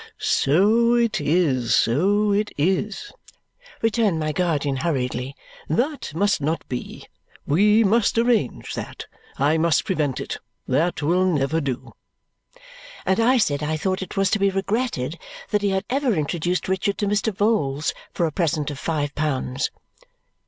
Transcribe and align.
"So 0.17 0.95
it 0.95 1.21
is, 1.21 1.75
so 1.75 2.31
it 2.33 2.51
is," 2.57 3.11
returned 3.83 4.17
my 4.19 4.31
guardian 4.31 4.77
hurriedly. 4.77 5.35
"That 5.67 6.11
must 6.15 6.41
not 6.41 6.67
be. 6.67 7.05
We 7.45 7.83
must 7.83 8.17
arrange 8.17 8.73
that. 8.73 9.05
I 9.37 9.59
must 9.59 9.85
prevent 9.85 10.19
it. 10.19 10.37
That 10.67 11.03
will 11.03 11.25
never 11.25 11.61
do." 11.61 11.93
And 13.05 13.19
I 13.19 13.37
said 13.37 13.61
I 13.61 13.77
thought 13.77 14.01
it 14.01 14.17
was 14.17 14.31
to 14.31 14.39
be 14.39 14.49
regretted 14.49 15.19
that 15.51 15.61
he 15.61 15.69
had 15.69 15.85
ever 15.87 16.15
introduced 16.15 16.67
Richard 16.67 16.97
to 16.97 17.05
Mr. 17.07 17.31
Vholes 17.31 17.93
for 18.11 18.25
a 18.25 18.31
present 18.31 18.71
of 18.71 18.79
five 18.79 19.13
pounds. 19.13 19.69